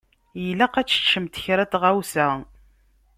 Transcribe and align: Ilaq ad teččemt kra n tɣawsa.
Ilaq 0.47 0.75
ad 0.77 0.87
teččemt 0.87 1.39
kra 1.43 1.65
n 1.67 1.69
tɣawsa. 1.71 2.29